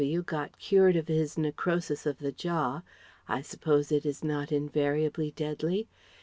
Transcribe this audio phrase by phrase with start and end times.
[0.03, 0.23] W.
[0.23, 2.81] got cured of his necrosis of the jaw
[3.29, 5.89] I suppose it is not invariably deadly?